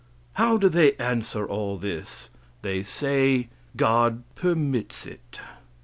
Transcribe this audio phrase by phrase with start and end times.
[0.33, 2.31] How do they answer all this?
[2.63, 5.39] They say that God "permits it."